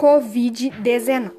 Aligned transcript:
Covid-19. 0.00 1.30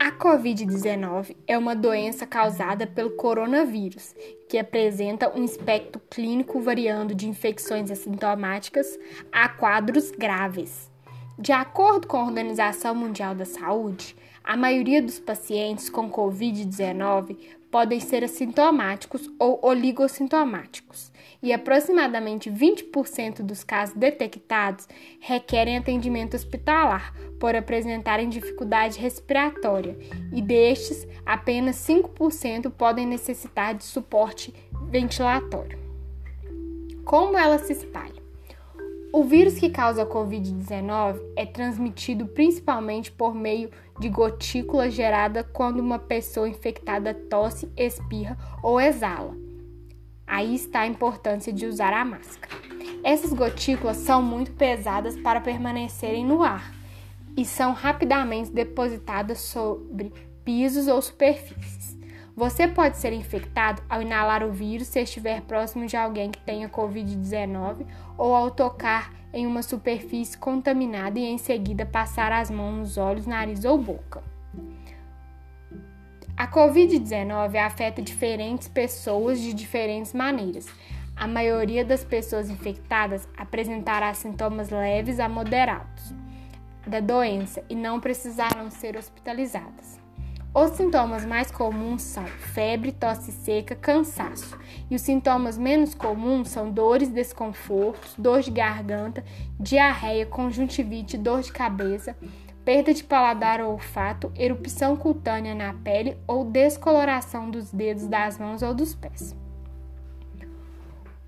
A 0.00 0.10
Covid-19 0.10 1.36
é 1.46 1.56
uma 1.56 1.76
doença 1.76 2.26
causada 2.26 2.88
pelo 2.88 3.10
coronavírus, 3.10 4.12
que 4.48 4.58
apresenta 4.58 5.32
um 5.32 5.44
espectro 5.44 6.02
clínico 6.10 6.60
variando 6.60 7.14
de 7.14 7.28
infecções 7.28 7.88
assintomáticas 7.88 8.98
a 9.30 9.48
quadros 9.48 10.10
graves. 10.10 10.90
De 11.38 11.52
acordo 11.52 12.08
com 12.08 12.16
a 12.16 12.24
Organização 12.24 12.96
Mundial 12.96 13.36
da 13.36 13.44
Saúde, 13.44 14.16
a 14.42 14.56
maioria 14.56 15.00
dos 15.00 15.20
pacientes 15.20 15.88
com 15.88 16.10
Covid-19 16.10 17.36
podem 17.70 18.00
ser 18.00 18.24
assintomáticos 18.24 19.30
ou 19.38 19.64
oligossintomáticos, 19.64 21.12
e 21.44 21.52
aproximadamente 21.52 22.50
20% 22.50 23.42
dos 23.42 23.62
casos 23.62 23.94
detectados 23.94 24.88
requerem 25.20 25.76
atendimento 25.76 26.34
hospitalar 26.34 27.14
por 27.38 27.54
apresentarem 27.54 28.30
dificuldade 28.30 28.98
respiratória, 28.98 29.94
e 30.32 30.40
destes, 30.40 31.06
apenas 31.26 31.76
5% 31.76 32.70
podem 32.70 33.06
necessitar 33.06 33.74
de 33.74 33.84
suporte 33.84 34.54
ventilatório. 34.88 35.78
Como 37.04 37.36
ela 37.36 37.58
se 37.58 37.74
espalha? 37.74 38.24
O 39.12 39.22
vírus 39.22 39.58
que 39.58 39.68
causa 39.68 40.04
a 40.04 40.06
Covid-19 40.06 41.20
é 41.36 41.44
transmitido 41.44 42.26
principalmente 42.26 43.12
por 43.12 43.34
meio 43.34 43.70
de 44.00 44.08
gotícula 44.08 44.88
gerada 44.88 45.44
quando 45.44 45.78
uma 45.80 45.98
pessoa 45.98 46.48
infectada 46.48 47.12
tosse, 47.12 47.70
espirra 47.76 48.38
ou 48.62 48.80
exala. 48.80 49.43
Aí 50.26 50.54
está 50.54 50.80
a 50.80 50.86
importância 50.86 51.52
de 51.52 51.66
usar 51.66 51.92
a 51.92 52.04
máscara. 52.04 52.54
Essas 53.02 53.32
gotículas 53.32 53.98
são 53.98 54.22
muito 54.22 54.52
pesadas 54.52 55.16
para 55.18 55.40
permanecerem 55.40 56.24
no 56.24 56.42
ar 56.42 56.72
e 57.36 57.44
são 57.44 57.72
rapidamente 57.72 58.50
depositadas 58.50 59.40
sobre 59.40 60.12
pisos 60.44 60.88
ou 60.88 61.00
superfícies. 61.02 61.96
Você 62.36 62.66
pode 62.66 62.96
ser 62.96 63.12
infectado 63.12 63.82
ao 63.88 64.02
inalar 64.02 64.42
o 64.42 64.50
vírus 64.50 64.88
se 64.88 65.00
estiver 65.00 65.40
próximo 65.42 65.86
de 65.86 65.96
alguém 65.96 66.30
que 66.30 66.40
tenha 66.40 66.68
Covid-19 66.68 67.86
ou 68.18 68.34
ao 68.34 68.50
tocar 68.50 69.12
em 69.32 69.46
uma 69.46 69.62
superfície 69.62 70.36
contaminada 70.36 71.18
e 71.18 71.24
em 71.24 71.38
seguida 71.38 71.86
passar 71.86 72.32
as 72.32 72.50
mãos 72.50 72.96
olhos, 72.96 73.26
nariz 73.26 73.64
ou 73.64 73.78
boca. 73.78 74.33
A 76.36 76.48
Covid-19 76.48 77.54
afeta 77.56 78.02
diferentes 78.02 78.66
pessoas 78.66 79.38
de 79.40 79.54
diferentes 79.54 80.12
maneiras. 80.12 80.66
A 81.14 81.28
maioria 81.28 81.84
das 81.84 82.02
pessoas 82.02 82.50
infectadas 82.50 83.28
apresentará 83.36 84.12
sintomas 84.14 84.68
leves 84.68 85.20
a 85.20 85.28
moderados 85.28 86.12
da 86.84 86.98
doença 86.98 87.62
e 87.68 87.74
não 87.76 88.00
precisarão 88.00 88.68
ser 88.68 88.96
hospitalizadas. 88.96 90.00
Os 90.52 90.72
sintomas 90.72 91.24
mais 91.24 91.50
comuns 91.50 92.02
são 92.02 92.26
febre, 92.26 92.92
tosse 92.92 93.32
seca, 93.32 93.74
cansaço. 93.74 94.58
E 94.90 94.94
os 94.94 95.02
sintomas 95.02 95.56
menos 95.56 95.94
comuns 95.94 96.48
são 96.48 96.70
dores, 96.70 97.08
desconfortos, 97.08 98.14
dor 98.18 98.40
de 98.40 98.50
garganta, 98.50 99.24
diarreia, 99.58 100.26
conjuntivite, 100.26 101.16
dor 101.16 101.42
de 101.42 101.52
cabeça, 101.52 102.16
perda 102.64 102.94
de 102.94 103.04
paladar 103.04 103.60
ou 103.60 103.72
olfato, 103.72 104.32
erupção 104.36 104.96
cutânea 104.96 105.54
na 105.54 105.74
pele 105.74 106.16
ou 106.26 106.44
descoloração 106.44 107.50
dos 107.50 107.70
dedos 107.70 108.06
das 108.06 108.38
mãos 108.38 108.62
ou 108.62 108.74
dos 108.74 108.94
pés. 108.94 109.36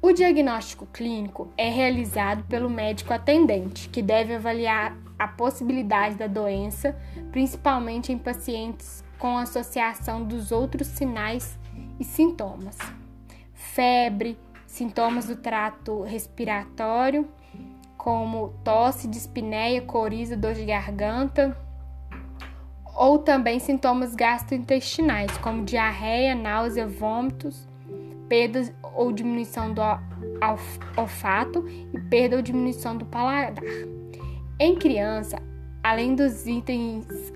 O 0.00 0.12
diagnóstico 0.12 0.86
clínico 0.86 1.48
é 1.56 1.68
realizado 1.68 2.44
pelo 2.44 2.70
médico 2.70 3.12
atendente, 3.12 3.88
que 3.88 4.00
deve 4.00 4.34
avaliar 4.34 4.96
a 5.18 5.26
possibilidade 5.26 6.14
da 6.16 6.26
doença, 6.26 6.96
principalmente 7.32 8.12
em 8.12 8.18
pacientes 8.18 9.04
com 9.18 9.36
associação 9.36 10.22
dos 10.22 10.52
outros 10.52 10.86
sinais 10.86 11.58
e 11.98 12.04
sintomas. 12.04 12.78
Febre, 13.52 14.38
sintomas 14.66 15.26
do 15.26 15.36
trato 15.36 16.02
respiratório, 16.02 17.26
como 18.06 18.50
tosse, 18.62 19.08
dispneia, 19.08 19.82
coriza, 19.82 20.36
dor 20.36 20.54
de 20.54 20.64
garganta, 20.64 21.58
ou 22.96 23.18
também 23.18 23.58
sintomas 23.58 24.14
gastrointestinais, 24.14 25.36
como 25.38 25.64
diarreia, 25.64 26.32
náusea, 26.32 26.86
vômitos, 26.86 27.68
perda 28.28 28.62
ou 28.94 29.10
diminuição 29.10 29.74
do 29.74 29.82
olfato 30.96 31.66
e 31.68 31.98
perda 31.98 32.36
ou 32.36 32.42
diminuição 32.42 32.96
do 32.96 33.04
paladar. 33.04 33.64
Em 34.60 34.76
criança, 34.76 35.42
além 35.82 36.14
dos 36.14 36.46
itens 36.46 37.32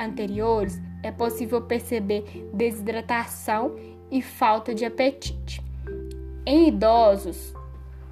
anteriores, 0.00 0.82
é 1.04 1.12
possível 1.12 1.62
perceber 1.62 2.50
desidratação 2.52 3.76
e 4.10 4.20
falta 4.20 4.74
de 4.74 4.84
apetite. 4.84 5.62
Em 6.44 6.66
idosos, 6.66 7.54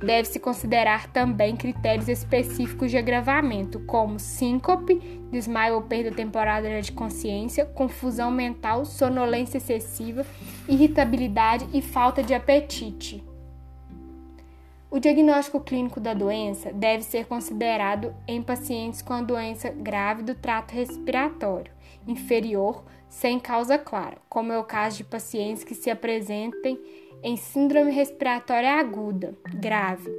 deve-se 0.05 0.39
considerar 0.39 1.09
também 1.09 1.57
critérios 1.57 2.09
específicos 2.09 2.91
de 2.91 2.99
agravamento, 2.99 3.81
como 3.81 4.19
síncope, 4.19 4.97
desmaio 5.31 5.75
ou 5.75 5.83
perda 5.83 6.15
temporária 6.15 6.81
de 6.81 6.93
consciência, 6.93 7.65
confusão 7.65 8.31
mental, 8.31 8.85
sonolência 8.85 9.59
excessiva, 9.59 10.25
irritabilidade 10.69 11.67
e 11.73 11.83
falta 11.83 12.23
de 12.23 12.35
apetite. 12.35 13.25
O 14.91 15.01
diagnóstico 15.01 15.59
clínico 15.59 15.99
da 15.99 16.15
doença 16.15 16.73
deve 16.73 17.03
ser 17.03 17.27
considerado 17.27 18.15
em 18.29 18.41
pacientes 18.41 19.03
com 19.03 19.13
a 19.13 19.23
doença 19.23 19.69
grave 19.69 20.23
do 20.23 20.37
trato 20.37 20.73
respiratório 20.73 21.73
inferior 22.07 22.85
sem 23.09 23.39
causa 23.39 23.79
clara, 23.79 24.19
como 24.29 24.53
é 24.53 24.59
o 24.59 24.65
caso 24.65 24.99
de 24.99 25.05
pacientes 25.05 25.65
que 25.65 25.75
se 25.75 25.91
apresentem 25.91 26.79
em 27.25 27.39
síndrome 27.39 27.91
respiratória 27.91 28.75
aguda 28.75 29.35
grave. 29.55 30.13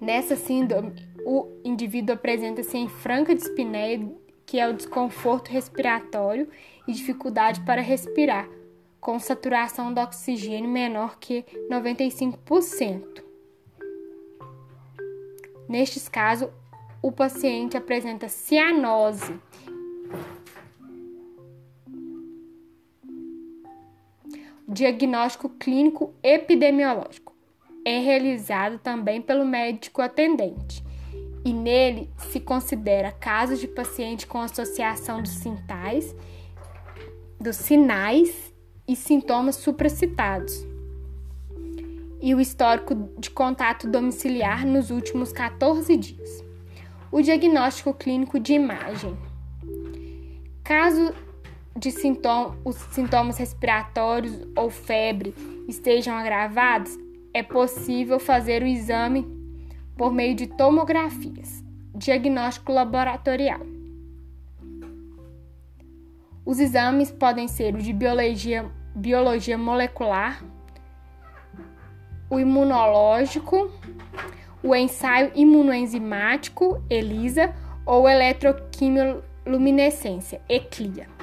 Nessa 0.00 0.36
síndrome, 0.36 0.94
o 1.26 1.48
indivíduo 1.64 2.14
apresenta-se 2.14 2.78
em 2.78 2.88
franca 2.88 3.34
dispneia, 3.34 4.08
que 4.46 4.60
é 4.60 4.68
o 4.68 4.72
desconforto 4.72 5.48
respiratório 5.48 6.48
e 6.86 6.92
dificuldade 6.92 7.60
para 7.62 7.82
respirar, 7.82 8.48
com 9.00 9.18
saturação 9.18 9.92
do 9.92 10.00
oxigênio 10.00 10.70
menor 10.70 11.18
que 11.18 11.44
95%. 11.68 13.24
Nestes 15.68 16.08
casos, 16.08 16.48
o 17.02 17.10
paciente 17.10 17.76
apresenta 17.76 18.28
cianose. 18.28 19.34
Diagnóstico 24.68 25.48
clínico 25.50 26.12
epidemiológico 26.22 27.32
é 27.84 28.00
realizado 28.00 28.78
também 28.78 29.22
pelo 29.22 29.44
médico 29.44 30.02
atendente 30.02 30.84
e 31.44 31.52
nele 31.52 32.10
se 32.18 32.40
considera 32.40 33.12
casos 33.12 33.60
de 33.60 33.68
paciente 33.68 34.26
com 34.26 34.40
associação 34.40 35.22
dos 35.22 35.30
sintais, 35.30 36.14
dos 37.40 37.54
sinais 37.54 38.52
e 38.88 38.96
sintomas 38.96 39.54
supracitados 39.54 40.66
e 42.20 42.34
o 42.34 42.40
histórico 42.40 42.94
de 43.16 43.30
contato 43.30 43.88
domiciliar 43.88 44.66
nos 44.66 44.90
últimos 44.90 45.32
14 45.32 45.96
dias. 45.96 46.44
O 47.12 47.22
diagnóstico 47.22 47.94
clínico 47.94 48.40
de 48.40 48.54
imagem. 48.54 49.16
Caso 50.64 51.14
de 51.76 51.90
sintoma, 51.90 52.56
os 52.64 52.76
sintomas 52.76 53.36
respiratórios 53.36 54.48
ou 54.56 54.70
febre 54.70 55.34
estejam 55.68 56.14
agravados, 56.14 56.96
é 57.34 57.42
possível 57.42 58.18
fazer 58.18 58.62
o 58.62 58.66
exame 58.66 59.26
por 59.96 60.10
meio 60.12 60.34
de 60.34 60.46
tomografias. 60.46 61.62
Diagnóstico 61.94 62.72
laboratorial. 62.72 63.60
Os 66.44 66.58
exames 66.60 67.10
podem 67.10 67.48
ser 67.48 67.74
o 67.74 67.78
de 67.78 67.92
biologia, 67.92 68.70
biologia 68.94 69.58
molecular, 69.58 70.44
o 72.30 72.38
imunológico, 72.38 73.68
o 74.62 74.72
ensaio 74.74 75.32
imunoenzimático, 75.34 76.82
ELISA, 76.88 77.52
ou 77.84 78.08
eletroquimioluminescência, 78.08 80.40
ECLIA. 80.48 81.15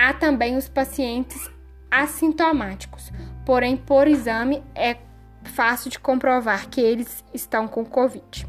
Há 0.00 0.14
também 0.14 0.56
os 0.56 0.68
pacientes 0.68 1.50
assintomáticos, 1.90 3.10
porém, 3.44 3.76
por 3.76 4.06
exame 4.06 4.62
é 4.72 4.96
fácil 5.42 5.90
de 5.90 5.98
comprovar 5.98 6.68
que 6.68 6.80
eles 6.80 7.24
estão 7.34 7.66
com 7.66 7.84
Covid. 7.84 8.46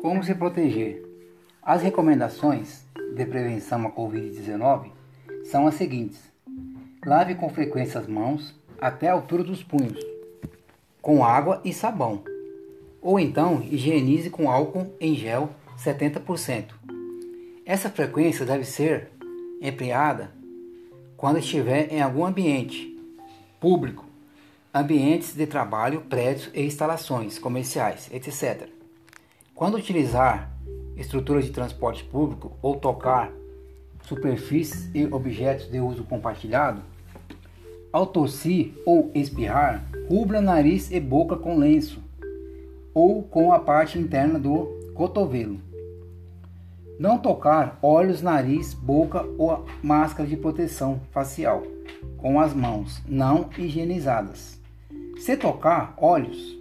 Como 0.00 0.22
se 0.22 0.32
proteger? 0.36 1.02
As 1.60 1.82
recomendações 1.82 2.86
de 3.16 3.26
prevenção 3.26 3.84
à 3.84 3.90
Covid-19 3.90 4.92
são 5.42 5.66
as 5.66 5.74
seguintes: 5.74 6.22
lave 7.04 7.34
com 7.34 7.48
frequência 7.48 7.98
as 7.98 8.06
mãos 8.06 8.54
até 8.80 9.08
a 9.08 9.12
altura 9.14 9.42
dos 9.42 9.64
punhos, 9.64 10.13
com 11.04 11.22
água 11.22 11.60
e 11.62 11.70
sabão, 11.70 12.24
ou 13.02 13.20
então 13.20 13.62
higienize 13.70 14.30
com 14.30 14.50
álcool 14.50 14.90
em 14.98 15.14
gel 15.14 15.50
70%. 15.78 16.68
Essa 17.66 17.90
frequência 17.90 18.46
deve 18.46 18.64
ser 18.64 19.10
empregada 19.60 20.32
quando 21.14 21.38
estiver 21.38 21.92
em 21.92 22.00
algum 22.00 22.24
ambiente 22.24 22.98
público, 23.60 24.06
ambientes 24.72 25.34
de 25.34 25.46
trabalho, 25.46 26.00
prédios 26.08 26.50
e 26.54 26.62
instalações 26.62 27.38
comerciais, 27.38 28.08
etc. 28.10 28.70
Quando 29.54 29.76
utilizar 29.76 30.50
estruturas 30.96 31.44
de 31.44 31.50
transporte 31.50 32.02
público 32.02 32.56
ou 32.62 32.76
tocar 32.76 33.30
superfícies 34.08 34.88
e 34.94 35.04
objetos 35.04 35.70
de 35.70 35.80
uso 35.80 36.04
compartilhado, 36.04 36.80
ao 37.92 38.06
tossir 38.06 38.72
ou 38.86 39.10
espirrar, 39.14 39.84
cubra 40.06 40.40
nariz 40.40 40.90
e 40.90 41.00
boca 41.00 41.34
com 41.34 41.56
lenço 41.56 42.02
ou 42.92 43.22
com 43.22 43.52
a 43.52 43.58
parte 43.58 43.98
interna 43.98 44.38
do 44.38 44.66
cotovelo. 44.94 45.58
Não 46.98 47.18
tocar 47.18 47.78
olhos, 47.82 48.22
nariz, 48.22 48.74
boca 48.74 49.24
ou 49.38 49.64
máscara 49.82 50.28
de 50.28 50.36
proteção 50.36 51.00
facial 51.10 51.62
com 52.18 52.38
as 52.38 52.54
mãos 52.54 53.02
não 53.08 53.48
higienizadas. 53.56 54.60
Se 55.18 55.36
tocar 55.36 55.94
olhos, 55.96 56.56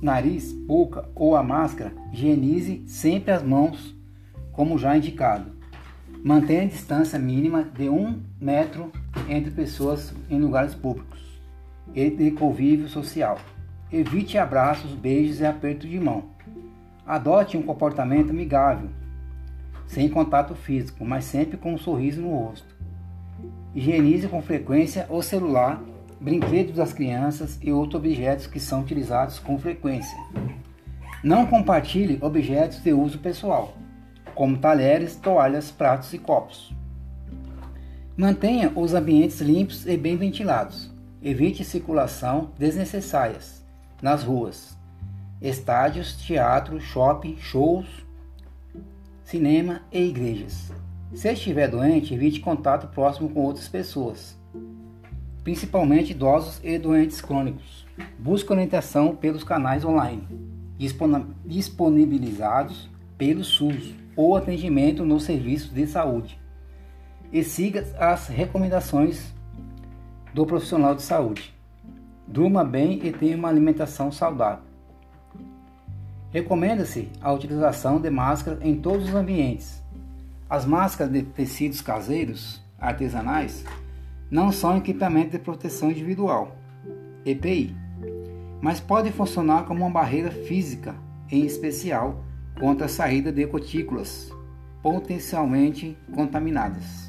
nariz, 0.00 0.52
boca 0.52 1.08
ou 1.14 1.34
a 1.34 1.42
máscara, 1.42 1.92
higienize 2.12 2.82
sempre 2.86 3.32
as 3.32 3.42
mãos, 3.42 3.94
como 4.52 4.78
já 4.78 4.96
indicado. 4.96 5.50
Mantenha 6.22 6.62
a 6.62 6.66
distância 6.66 7.18
mínima 7.18 7.62
de 7.62 7.88
um 7.88 8.20
metro 8.40 8.92
entre 9.28 9.50
pessoas 9.50 10.12
em 10.30 10.38
lugares 10.38 10.74
públicos 10.74 11.35
e 11.96 12.10
de 12.10 12.30
convívio 12.32 12.88
social. 12.88 13.38
Evite 13.90 14.36
abraços, 14.36 14.92
beijos 14.92 15.40
e 15.40 15.46
aperto 15.46 15.88
de 15.88 15.98
mão. 15.98 16.24
Adote 17.06 17.56
um 17.56 17.62
comportamento 17.62 18.30
amigável, 18.30 18.90
sem 19.86 20.08
contato 20.08 20.54
físico, 20.54 21.04
mas 21.04 21.24
sempre 21.24 21.56
com 21.56 21.72
um 21.72 21.78
sorriso 21.78 22.20
no 22.20 22.36
rosto. 22.36 22.76
Higienize 23.74 24.28
com 24.28 24.42
frequência 24.42 25.06
o 25.08 25.22
celular, 25.22 25.82
brinquedos 26.20 26.74
das 26.76 26.92
crianças 26.92 27.58
e 27.62 27.72
outros 27.72 27.94
objetos 27.94 28.46
que 28.46 28.60
são 28.60 28.80
utilizados 28.82 29.38
com 29.38 29.58
frequência. 29.58 30.18
Não 31.24 31.46
compartilhe 31.46 32.18
objetos 32.20 32.82
de 32.82 32.92
uso 32.92 33.18
pessoal, 33.18 33.74
como 34.34 34.58
talheres, 34.58 35.16
toalhas, 35.16 35.70
pratos 35.70 36.12
e 36.12 36.18
copos. 36.18 36.74
Mantenha 38.16 38.72
os 38.74 38.92
ambientes 38.92 39.40
limpos 39.40 39.86
e 39.86 39.96
bem 39.96 40.16
ventilados. 40.16 40.95
Evite 41.22 41.64
circulação 41.64 42.50
desnecessárias 42.58 43.64
nas 44.02 44.22
ruas, 44.22 44.76
estádios, 45.40 46.16
teatro, 46.16 46.80
shopping, 46.80 47.36
shows, 47.38 47.86
cinema 49.24 49.82
e 49.90 50.08
igrejas. 50.08 50.70
Se 51.14 51.32
estiver 51.32 51.68
doente, 51.68 52.14
evite 52.14 52.40
contato 52.40 52.88
próximo 52.88 53.28
com 53.28 53.40
outras 53.40 53.68
pessoas, 53.68 54.36
principalmente 55.42 56.10
idosos 56.10 56.60
e 56.62 56.78
doentes 56.78 57.20
crônicos. 57.20 57.86
Busque 58.18 58.52
orientação 58.52 59.16
pelos 59.16 59.42
canais 59.42 59.84
online 59.84 60.26
disponibilizados 61.46 62.90
pelo 63.16 63.42
SUS 63.42 63.94
ou 64.14 64.36
atendimento 64.36 65.04
nos 65.04 65.24
serviços 65.24 65.72
de 65.72 65.86
saúde 65.86 66.38
e 67.32 67.42
siga 67.42 67.86
as 67.98 68.28
recomendações 68.28 69.34
do 70.36 70.44
profissional 70.44 70.94
de 70.94 71.00
saúde. 71.00 71.50
Durma 72.28 72.62
bem 72.62 73.00
e 73.02 73.10
tenha 73.10 73.34
uma 73.34 73.48
alimentação 73.48 74.12
saudável. 74.12 74.62
Recomenda-se 76.30 77.08
a 77.22 77.32
utilização 77.32 77.98
de 77.98 78.10
máscara 78.10 78.58
em 78.60 78.76
todos 78.76 79.08
os 79.08 79.14
ambientes. 79.14 79.82
As 80.50 80.66
máscaras 80.66 81.10
de 81.10 81.22
tecidos 81.22 81.80
caseiros 81.80 82.62
artesanais 82.78 83.64
não 84.30 84.52
são 84.52 84.76
equipamento 84.76 85.30
de 85.30 85.38
proteção 85.38 85.90
individual, 85.90 86.54
EPI, 87.24 87.74
mas 88.60 88.78
podem 88.78 89.12
funcionar 89.12 89.64
como 89.64 89.86
uma 89.86 89.90
barreira 89.90 90.30
física, 90.30 90.94
em 91.30 91.46
especial 91.46 92.22
contra 92.60 92.84
a 92.84 92.90
saída 92.90 93.32
de 93.32 93.46
gotículas 93.46 94.30
potencialmente 94.82 95.96
contaminadas. 96.14 97.05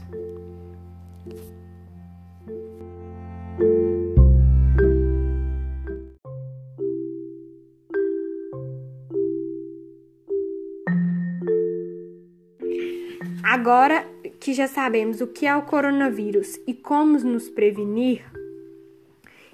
Agora 13.67 14.07
que 14.39 14.53
já 14.53 14.65
sabemos 14.65 15.19
o 15.19 15.27
que 15.27 15.45
é 15.45 15.53
o 15.53 15.63
coronavírus 15.63 16.57
e 16.65 16.73
como 16.73 17.19
nos 17.19 17.49
prevenir, 17.49 18.23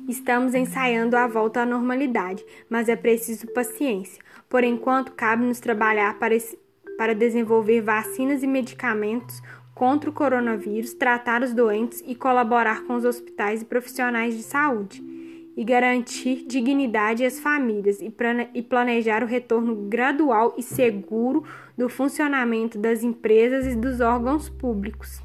estamos 0.07 0.54
ensaiando 0.54 1.18
a 1.18 1.25
volta 1.25 1.62
à 1.62 1.65
normalidade, 1.65 2.45
mas 2.69 2.89
é 2.89 2.95
preciso 2.95 3.48
paciência. 3.48 4.21
Por 4.48 4.63
enquanto, 4.63 5.13
cabe-nos 5.13 5.60
trabalhar 5.60 6.19
para, 6.19 6.36
para 6.95 7.15
desenvolver 7.15 7.81
vacinas 7.81 8.44
e 8.44 8.48
medicamentos 8.48 9.42
contra 9.74 10.12
o 10.12 10.13
coronavírus, 10.13 10.94
tratar 10.94 11.42
os 11.42 11.51
doentes 11.51 12.04
e 12.06 12.13
colaborar 12.13 12.83
com 12.83 12.94
os 12.94 13.06
hospitais 13.06 13.63
e 13.63 13.65
profissionais 13.65 14.38
de 14.38 14.44
saúde 14.44 15.12
e 15.55 15.63
garantir 15.63 16.45
dignidade 16.45 17.25
às 17.25 17.39
famílias 17.39 18.00
e 18.01 18.61
planejar 18.61 19.23
o 19.23 19.27
retorno 19.27 19.75
gradual 19.88 20.53
e 20.57 20.61
seguro 20.61 21.44
do 21.77 21.88
funcionamento 21.88 22.77
das 22.77 23.03
empresas 23.03 23.65
e 23.65 23.75
dos 23.75 24.01
órgãos 24.01 24.50
públicos. 24.50 25.23